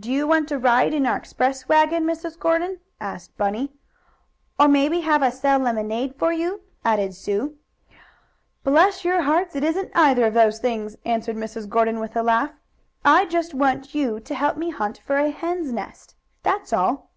[0.00, 2.38] "Do you want a ride in our express wagon, Mrs.
[2.38, 3.74] Gordon?" asked Bunny.
[4.58, 7.58] "Or maybe have us sell lemonade for you?" added Sue.
[8.64, 9.54] "Bless your hearts!
[9.54, 11.68] It isn't either of those things," answered Mrs.
[11.68, 12.52] Gordon, with a laugh.
[13.04, 16.14] "I just want you to help me hunt for a hen's nest.
[16.42, 17.10] That's all."